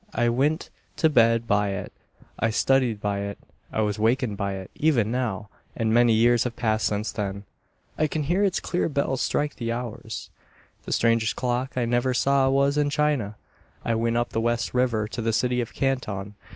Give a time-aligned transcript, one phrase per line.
[0.15, 1.93] I went to bed by it.
[2.39, 3.37] I studied by it.
[3.71, 4.71] I was wakened by it.
[4.73, 7.43] Even now, and many years have passed since then,
[7.99, 10.31] I can hear its clear bell strike the hours.
[10.85, 13.35] The strangest clock I ever saw was in China.
[13.85, 16.33] I went up the West River to the city of Canton.